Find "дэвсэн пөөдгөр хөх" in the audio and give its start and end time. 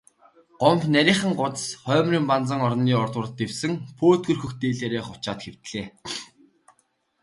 3.37-4.53